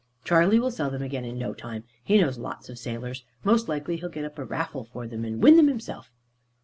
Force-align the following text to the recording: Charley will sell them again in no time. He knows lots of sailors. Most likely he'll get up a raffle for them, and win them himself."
Charley 0.23 0.59
will 0.59 0.71
sell 0.71 0.89
them 0.89 1.03
again 1.03 1.25
in 1.25 1.37
no 1.37 1.53
time. 1.53 1.83
He 2.03 2.17
knows 2.17 2.39
lots 2.39 2.69
of 2.69 2.79
sailors. 2.79 3.23
Most 3.43 3.69
likely 3.69 3.97
he'll 3.97 4.09
get 4.09 4.25
up 4.25 4.39
a 4.39 4.43
raffle 4.43 4.83
for 4.83 5.05
them, 5.05 5.23
and 5.23 5.43
win 5.43 5.57
them 5.57 5.67
himself." 5.67 6.09